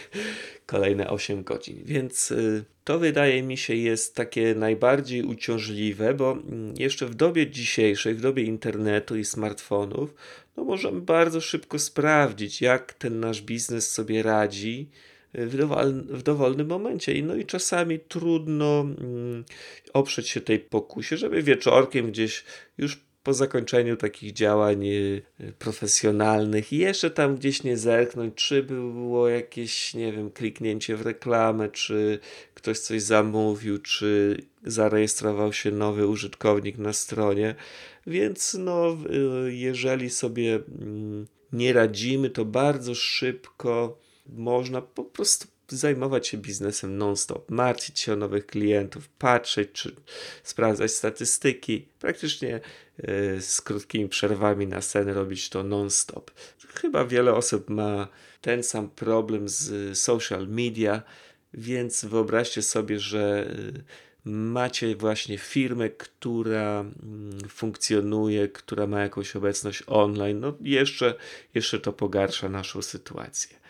kolejne 0.66 1.10
8 1.10 1.42
godzin. 1.42 1.82
Więc 1.84 2.30
y, 2.30 2.64
to 2.84 2.98
wydaje 2.98 3.42
mi 3.42 3.56
się 3.56 3.74
jest 3.74 4.14
takie 4.14 4.54
najbardziej 4.54 5.22
uciążliwe, 5.22 6.14
bo 6.14 6.32
mm, 6.32 6.74
jeszcze 6.76 7.06
w 7.06 7.14
dobie 7.14 7.50
dzisiejszej, 7.50 8.14
w 8.14 8.20
dobie 8.20 8.42
internetu 8.42 9.16
i 9.16 9.24
smartfonów, 9.24 10.14
no 10.56 10.64
możemy 10.64 11.00
bardzo 11.00 11.40
szybko 11.40 11.78
sprawdzić, 11.78 12.60
jak 12.60 12.94
ten 12.94 13.20
nasz 13.20 13.42
biznes 13.42 13.92
sobie 13.92 14.22
radzi 14.22 14.88
w, 15.34 15.56
dowol, 15.56 15.92
w 15.92 16.22
dowolnym 16.22 16.68
momencie. 16.68 17.22
No 17.22 17.36
i 17.36 17.46
czasami 17.46 17.98
trudno 17.98 18.80
mm, 18.80 19.44
oprzeć 19.92 20.28
się 20.28 20.40
tej 20.40 20.58
pokusie, 20.58 21.16
żeby 21.16 21.42
wieczorkiem 21.42 22.06
gdzieś 22.06 22.44
już 22.78 22.98
po 23.22 23.34
zakończeniu 23.34 23.96
takich 23.96 24.32
działań 24.32 24.86
y, 24.86 25.22
profesjonalnych 25.58 26.72
i 26.72 26.78
jeszcze 26.78 27.10
tam 27.10 27.36
gdzieś 27.36 27.62
nie 27.62 27.76
zerknąć, 27.76 28.34
czy 28.34 28.62
było 28.62 29.28
jakieś, 29.28 29.94
nie 29.94 30.12
wiem, 30.12 30.30
kliknięcie 30.30 30.96
w 30.96 31.02
reklamę, 31.02 31.68
czy 31.68 32.18
ktoś 32.54 32.78
coś 32.78 33.02
zamówił, 33.02 33.78
czy 33.78 34.36
zarejestrował 34.64 35.52
się 35.52 35.70
nowy 35.70 36.06
użytkownik 36.06 36.78
na 36.78 36.92
stronie. 36.92 37.54
Więc 38.06 38.56
no, 38.58 38.96
y, 39.46 39.54
jeżeli 39.54 40.10
sobie 40.10 40.54
mm, 40.54 41.26
nie 41.52 41.72
radzimy, 41.72 42.30
to 42.30 42.44
bardzo 42.44 42.94
szybko 42.94 43.98
można 44.36 44.82
po 44.82 45.04
prostu 45.04 45.46
zajmować 45.68 46.28
się 46.28 46.38
biznesem 46.38 46.98
non-stop, 46.98 47.50
martwić 47.50 48.00
się 48.00 48.12
o 48.12 48.16
nowych 48.16 48.46
klientów, 48.46 49.08
patrzeć 49.08 49.68
czy 49.72 49.96
sprawdzać 50.42 50.92
statystyki, 50.92 51.88
praktycznie 52.00 52.60
yy, 52.98 53.40
z 53.40 53.60
krótkimi 53.60 54.08
przerwami 54.08 54.66
na 54.66 54.80
sen 54.80 55.08
robić 55.08 55.48
to 55.48 55.62
non-stop. 55.62 56.30
Chyba 56.74 57.04
wiele 57.04 57.34
osób 57.34 57.70
ma 57.70 58.08
ten 58.40 58.62
sam 58.62 58.90
problem 58.90 59.48
z 59.48 59.98
social 59.98 60.48
media, 60.48 61.02
więc 61.54 62.04
wyobraźcie 62.04 62.62
sobie, 62.62 63.00
że 63.00 63.54
yy, 63.74 63.82
macie 64.24 64.96
właśnie 64.96 65.38
firmę, 65.38 65.90
która 65.90 66.80
mm, 66.80 67.40
funkcjonuje, 67.48 68.48
która 68.48 68.86
ma 68.86 69.00
jakąś 69.00 69.36
obecność 69.36 69.82
online, 69.86 70.40
no 70.40 70.54
jeszcze, 70.60 71.14
jeszcze 71.54 71.80
to 71.80 71.92
pogarsza 71.92 72.48
naszą 72.48 72.82
sytuację. 72.82 73.61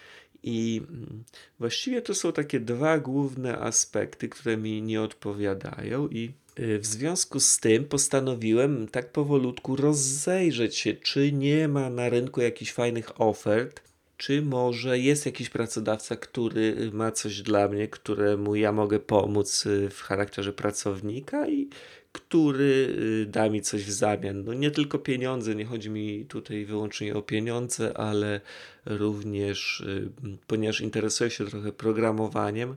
I 0.43 0.83
mm, 0.89 1.25
właściwie 1.59 2.03
to 2.03 2.15
są 2.15 2.33
takie 2.33 2.61
dwa 2.61 2.99
główne 2.99 3.59
aspekty, 3.59 4.29
które 4.29 4.57
mi 4.57 4.83
nie 4.83 5.03
odpowiadają, 5.03 6.09
i 6.09 6.33
y, 6.59 6.79
w 6.79 6.87
związku 6.87 7.41
z 7.41 7.59
tym 7.59 7.85
postanowiłem 7.85 8.89
tak 8.89 9.13
powolutku 9.13 9.77
rozejrzeć 9.77 10.77
się, 10.77 10.95
czy 10.95 11.33
nie 11.33 11.69
ma 11.69 11.91
na 11.91 12.09
rynku 12.09 12.41
jakichś 12.41 12.73
fajnych 12.73 13.21
ofert, 13.21 13.93
czy 14.17 14.43
może 14.43 14.99
jest 14.99 15.27
jakiś 15.27 15.51
pracodawca, 15.51 16.17
który 16.17 16.91
ma 16.93 17.13
coś 17.13 17.43
dla 17.43 17.69
mnie, 17.69 17.89
któremu 17.89 18.55
ja 18.57 18.73
mogę 18.73 19.01
pomóc 19.01 19.67
y, 19.67 19.91
w 19.91 20.01
charakterze 20.01 20.53
pracownika 20.53 21.49
i 21.49 21.69
który 22.13 22.97
y, 23.23 23.27
da 23.27 23.49
mi 23.49 23.63
coś 23.63 23.85
w 23.85 23.93
zamian. 23.93 24.45
No 24.45 24.55
nie 24.55 24.71
tylko 24.71 24.99
pieniądze, 24.99 25.55
nie 25.55 25.65
chodzi 25.65 25.91
mi 25.91 26.27
tutaj 26.29 26.65
wyłącznie 26.65 27.15
o 27.15 27.23
pieniądze, 27.23 27.97
ale 27.97 28.41
również, 28.87 29.81
y, 29.81 30.11
ponieważ 30.47 30.81
interesuję 30.81 31.31
się 31.31 31.47
trochę 31.47 31.73
programowaniem 31.73 32.77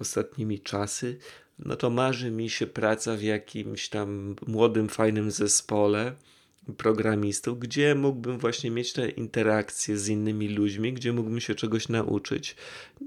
ostatnimi 0.00 0.60
czasy, 0.60 1.18
no 1.58 1.76
to 1.76 1.90
marzy 1.90 2.30
mi 2.30 2.50
się 2.50 2.66
praca 2.66 3.16
w 3.16 3.22
jakimś 3.22 3.88
tam 3.88 4.36
młodym, 4.46 4.88
fajnym 4.88 5.30
zespole 5.30 6.12
programistów, 6.76 7.58
gdzie 7.58 7.94
mógłbym 7.94 8.38
właśnie 8.38 8.70
mieć 8.70 8.92
te 8.92 9.08
interakcje 9.08 9.98
z 9.98 10.08
innymi 10.08 10.48
ludźmi, 10.48 10.92
gdzie 10.92 11.12
mógłbym 11.12 11.40
się 11.40 11.54
czegoś 11.54 11.88
nauczyć. 11.88 12.56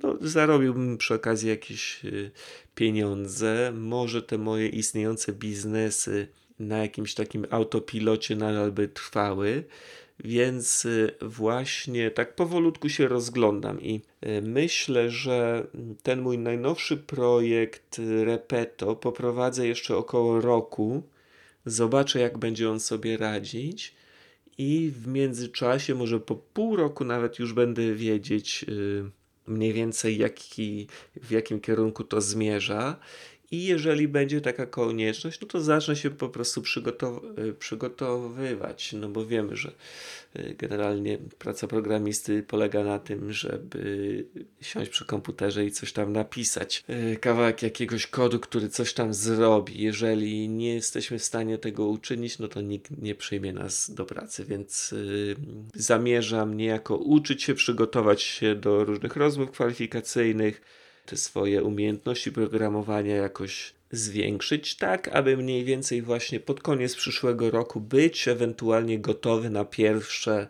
No, 0.04 0.18
zarobiłbym 0.22 0.98
przy 0.98 1.14
okazji 1.14 1.50
jakieś 1.50 2.06
y, 2.06 2.32
pieniądze, 2.76 3.72
może 3.76 4.22
te 4.22 4.38
moje 4.38 4.68
istniejące 4.68 5.34
biznesy 5.34 6.28
na 6.60 6.78
jakimś 6.78 7.14
takim 7.14 7.46
autopilocie 7.50 8.36
nadal 8.36 8.72
by 8.72 8.88
trwały. 8.88 9.64
Więc 10.20 10.86
y, 10.86 11.16
właśnie 11.22 12.12
tak 12.12 12.36
powolutku 12.36 12.90
się 12.90 13.08
rozglądam 13.08 13.82
i 13.82 14.02
y, 14.26 14.42
myślę, 14.42 15.10
że 15.10 15.68
ten 16.04 16.22
mój 16.22 16.38
najnowszy 16.38 16.98
projekt 16.98 18.02
Repeto 18.24 18.96
poprowadzę 18.96 19.68
jeszcze 19.68 19.98
około 19.98 20.42
roku 20.42 21.04
zobaczę, 21.68 22.20
jak 22.20 22.38
będzie 22.38 22.70
on 22.70 22.80
sobie 22.80 23.18
radzić. 23.18 23.96
I 24.58 24.92
w 24.96 25.08
międzyczasie, 25.08 25.96
może 25.96 26.20
po 26.20 26.36
pół 26.36 26.76
roku 26.76 27.06
nawet 27.06 27.40
już 27.40 27.54
będę 27.54 27.94
wiedzieć 27.94 28.66
yy, 28.68 29.12
mniej 29.48 29.74
więcej, 29.74 30.18
jaki, 30.18 30.88
w 31.16 31.32
jakim 31.32 31.60
kierunku 31.60 32.04
to 32.04 32.22
zmierza. 32.22 33.00
I 33.52 33.66
jeżeli 33.66 34.08
będzie 34.08 34.42
taka 34.42 34.66
konieczność, 34.66 35.42
no 35.42 35.48
to 35.48 35.62
zacznę 35.62 35.96
się 35.96 36.10
po 36.10 36.30
prostu 36.30 36.64
y, 37.38 37.54
przygotowywać, 37.54 38.94
no 38.94 39.10
bo 39.10 39.26
wiemy, 39.26 39.56
że 39.56 39.72
y, 40.36 40.56
generalnie 40.58 41.18
praca 41.18 41.68
programisty 41.68 42.44
polega 42.44 42.84
na 42.84 43.00
tym, 43.00 43.34
żeby 43.34 44.26
siąść 44.62 44.92
przy 44.92 45.06
komputerze 45.06 45.66
i 45.66 45.72
coś 45.72 45.94
tam 45.94 46.14
napisać. 46.14 46.84
Y, 46.90 47.18
kawałek 47.22 47.64
jakiegoś 47.64 48.08
kodu, 48.08 48.40
który 48.40 48.70
coś 48.70 48.94
tam 48.94 49.14
zrobi. 49.14 49.84
Jeżeli 49.84 50.50
nie 50.50 50.74
jesteśmy 50.74 51.20
w 51.20 51.24
stanie 51.24 51.58
tego 51.58 51.88
uczynić, 51.88 52.40
no 52.40 52.48
to 52.48 52.62
nikt 52.62 53.02
nie 53.02 53.16
przyjmie 53.16 53.54
nas 53.54 53.92
do 53.92 54.06
pracy, 54.06 54.46
więc 54.46 54.96
zamierzam 55.74 56.58
niejako 56.58 56.98
uczyć 56.98 57.44
się, 57.44 57.54
przygotować 57.54 58.22
się 58.22 58.56
do 58.56 58.86
różnych 58.86 59.16
rozmów 59.16 59.52
kwalifikacyjnych 59.52 60.62
te 61.08 61.18
swoje 61.18 61.64
umiejętności 61.64 62.32
programowania 62.32 63.16
jakoś 63.16 63.74
zwiększyć, 63.92 64.76
tak 64.76 65.08
aby 65.08 65.38
mniej 65.38 65.64
więcej 65.64 66.02
właśnie 66.02 66.40
pod 66.40 66.62
koniec 66.62 66.96
przyszłego 66.96 67.52
roku 67.52 67.82
być 67.82 68.28
ewentualnie 68.28 69.00
gotowy 69.00 69.50
na 69.50 69.66
pierwsze, 69.66 70.48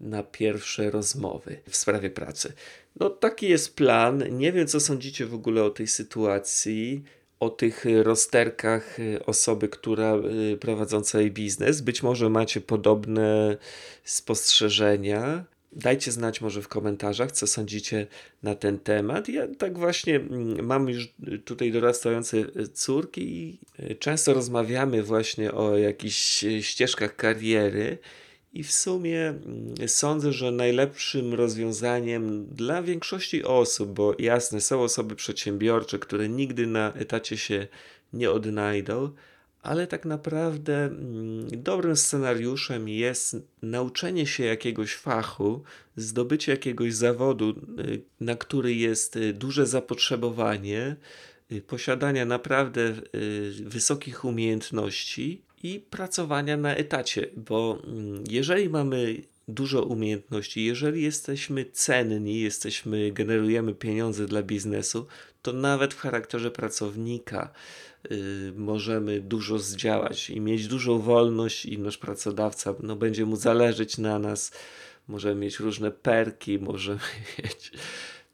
na 0.00 0.22
pierwsze 0.22 0.90
rozmowy 0.90 1.60
w 1.68 1.76
sprawie 1.76 2.10
pracy. 2.10 2.52
No 3.00 3.10
taki 3.10 3.48
jest 3.48 3.76
plan. 3.76 4.38
Nie 4.38 4.52
wiem, 4.52 4.66
co 4.66 4.80
sądzicie 4.80 5.26
w 5.26 5.34
ogóle 5.34 5.64
o 5.64 5.70
tej 5.70 5.86
sytuacji 5.86 7.04
o 7.40 7.50
tych 7.50 7.84
rozterkach 8.02 8.96
osoby, 9.26 9.68
która 9.68 10.16
y, 10.52 10.56
prowadząca 10.56 11.20
jej 11.20 11.30
biznes. 11.30 11.80
Być 11.80 12.02
może 12.02 12.30
macie 12.30 12.60
podobne 12.60 13.56
spostrzeżenia. 14.04 15.44
Dajcie 15.72 16.12
znać 16.12 16.40
może 16.40 16.62
w 16.62 16.68
komentarzach, 16.68 17.32
co 17.32 17.46
sądzicie 17.46 18.06
na 18.42 18.54
ten 18.54 18.78
temat. 18.78 19.28
Ja 19.28 19.48
tak 19.58 19.78
właśnie 19.78 20.16
mm, 20.16 20.66
mam 20.66 20.88
już 20.88 21.14
tutaj 21.44 21.72
dorastające 21.72 22.38
e, 22.38 22.66
córki 22.66 23.22
i 23.22 23.58
e, 23.78 23.94
często 23.94 24.34
rozmawiamy 24.34 25.02
właśnie 25.02 25.52
o 25.52 25.76
jakichś 25.76 26.44
e, 26.44 26.62
ścieżkach 26.62 27.16
kariery. 27.16 27.98
I 28.52 28.62
w 28.62 28.72
sumie 28.72 29.28
mm, 29.28 29.74
sądzę, 29.88 30.32
że 30.32 30.50
najlepszym 30.50 31.34
rozwiązaniem 31.34 32.46
dla 32.46 32.82
większości 32.82 33.44
osób, 33.44 33.92
bo 33.92 34.14
jasne, 34.18 34.60
są 34.60 34.82
osoby 34.82 35.16
przedsiębiorcze, 35.16 35.98
które 35.98 36.28
nigdy 36.28 36.66
na 36.66 36.92
etacie 36.92 37.36
się 37.36 37.66
nie 38.12 38.30
odnajdą, 38.30 39.10
ale 39.62 39.86
tak 39.86 40.04
naprawdę 40.04 40.84
mm, 40.84 41.48
dobrym 41.62 41.96
scenariuszem 41.96 42.88
jest 42.88 43.36
nauczenie 43.62 44.26
się 44.26 44.44
jakiegoś 44.44 44.94
fachu, 44.94 45.62
zdobycie 45.96 46.52
jakiegoś 46.52 46.94
zawodu, 46.94 47.50
y, 47.50 48.02
na 48.20 48.36
który 48.36 48.74
jest 48.74 49.16
y, 49.16 49.32
duże 49.32 49.66
zapotrzebowanie, 49.66 50.96
y, 51.52 51.60
posiadania 51.60 52.24
naprawdę 52.24 52.94
wysokich 53.62 54.24
umiejętności 54.24 55.42
i 55.62 55.80
pracowania 55.90 56.56
na 56.56 56.74
etacie, 56.74 57.26
bo 57.36 57.78
mm, 57.84 58.24
jeżeli 58.30 58.68
mamy 58.68 59.22
dużo 59.54 59.82
umiejętności. 59.82 60.64
Jeżeli 60.64 61.02
jesteśmy 61.02 61.64
cenni, 61.64 62.40
jesteśmy, 62.40 63.12
generujemy 63.12 63.74
pieniądze 63.74 64.26
dla 64.26 64.42
biznesu, 64.42 65.06
to 65.42 65.52
nawet 65.52 65.94
w 65.94 66.00
charakterze 66.00 66.50
pracownika 66.50 67.52
y, 68.10 68.52
możemy 68.56 69.20
dużo 69.20 69.58
zdziałać 69.58 70.30
i 70.30 70.40
mieć 70.40 70.68
dużą 70.68 70.98
wolność 70.98 71.66
i 71.66 71.78
nasz 71.78 71.98
pracodawca 71.98 72.74
no, 72.82 72.96
będzie 72.96 73.26
mu 73.26 73.36
zależeć 73.36 73.98
na 73.98 74.18
nas. 74.18 74.52
Możemy 75.08 75.40
mieć 75.40 75.60
różne 75.60 75.90
perki, 75.90 76.58
możemy 76.72 77.00
mieć 77.38 77.72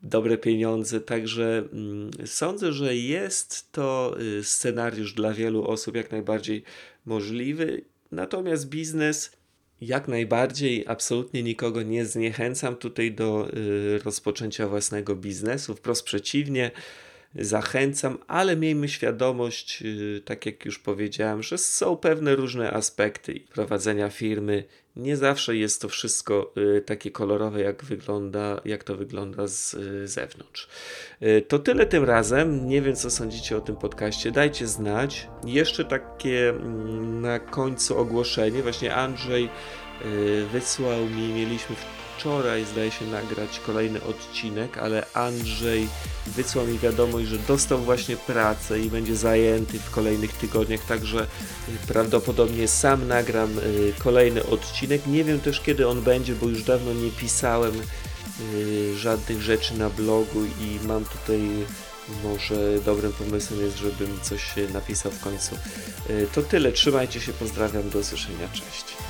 dobre 0.02 0.38
pieniądze. 0.38 1.00
Także 1.00 1.64
mm, 1.72 2.11
sądzę, 2.26 2.72
że 2.72 2.96
jest 2.96 3.72
to 3.72 4.16
y, 4.20 4.44
scenariusz 4.44 5.12
dla 5.12 5.33
wielu 5.33 5.64
osób 5.64 5.96
jak 5.96 6.11
najbardziej 6.11 6.62
możliwy. 7.07 7.85
Natomiast 8.12 8.68
biznes 8.68 9.37
jak 9.81 10.09
najbardziej, 10.09 10.85
absolutnie 10.87 11.43
nikogo 11.43 11.83
nie 11.83 12.07
zniechęcam 12.07 12.77
tutaj 12.77 13.12
do 13.12 13.49
y, 13.57 13.99
rozpoczęcia 14.05 14.69
własnego 14.69 15.17
biznesu. 15.17 15.75
Wprost 15.75 16.05
przeciwnie, 16.05 16.71
zachęcam, 17.35 18.19
ale 18.27 18.57
miejmy 18.57 18.89
świadomość, 18.89 19.83
y, 19.83 20.23
tak 20.25 20.47
jak 20.47 20.65
już 20.65 20.79
powiedziałem, 20.79 21.43
że 21.43 21.59
są 21.59 21.97
pewne 21.97 22.37
różne 22.37 22.73
aspekty 22.73 23.41
prowadzenia 23.53 24.11
firmy. 24.11 24.65
Nie 24.96 25.16
zawsze 25.16 25.56
jest 25.56 25.82
to 25.82 25.88
wszystko 25.88 26.52
y, 26.76 26.80
takie 26.80 27.11
kolorowe, 27.11 27.61
jak, 27.61 27.85
wygląda, 27.85 28.61
jak 28.64 28.85
to 28.85 28.96
wygląda 28.96 29.46
z 29.46 29.74
y, 29.74 30.09
zewnątrz. 30.09 30.68
To 31.48 31.59
tyle 31.59 31.87
tym 31.87 32.04
razem. 32.04 32.68
Nie 32.68 32.82
wiem, 32.82 32.96
co 32.96 33.11
sądzicie 33.11 33.56
o 33.56 33.61
tym 33.61 33.76
podcaście. 33.76 34.30
Dajcie 34.30 34.66
znać. 34.66 35.28
Jeszcze 35.44 35.85
takie 35.85 36.48
mm, 36.48 37.20
na 37.20 37.38
końcu 37.38 37.98
ogłoszenie. 37.98 38.62
Właśnie 38.62 38.94
Andrzej 38.94 39.48
wysłał 40.52 41.06
mi, 41.06 41.28
mieliśmy 41.32 41.76
wczoraj, 42.18 42.64
zdaje 42.64 42.90
się, 42.90 43.07
nagrać 43.07 43.61
kolejny 43.66 44.02
odcinek, 44.02 44.79
ale 44.79 45.07
Andrzej 45.14 45.88
wysłał 46.26 46.66
mi 46.66 46.79
wiadomość, 46.79 47.29
że 47.29 47.38
dostał 47.38 47.79
właśnie 47.79 48.16
pracę 48.16 48.81
i 48.81 48.90
będzie 48.90 49.16
zajęty 49.16 49.79
w 49.79 49.90
kolejnych 49.90 50.33
tygodniach, 50.33 50.81
także 50.81 51.22
y, 51.22 51.87
prawdopodobnie 51.88 52.68
sam 52.68 53.09
nagram 53.09 53.59
y, 53.59 53.92
kolejny 53.98 54.46
odcinek. 54.46 55.07
Nie 55.07 55.24
wiem 55.24 55.40
też 55.40 55.61
kiedy 55.61 55.88
on 55.88 56.02
będzie, 56.02 56.35
bo 56.35 56.48
już 56.48 56.62
dawno 56.62 56.92
nie 56.92 57.11
pisałem 57.11 57.74
y, 58.55 58.96
żadnych 58.98 59.42
rzeczy 59.42 59.79
na 59.79 59.90
blogu 59.90 60.44
i 60.44 60.87
mam 60.87 61.05
tutaj 61.05 61.40
może 62.22 62.81
dobrym 62.85 63.12
pomysłem 63.12 63.61
jest, 63.61 63.76
żebym 63.76 64.20
coś 64.22 64.55
napisał 64.72 65.12
w 65.12 65.20
końcu. 65.20 65.59
To 66.35 66.42
tyle, 66.42 66.72
trzymajcie 66.72 67.20
się, 67.20 67.33
pozdrawiam, 67.33 67.90
do 67.90 67.98
usłyszenia, 67.98 68.48
cześć. 68.52 69.06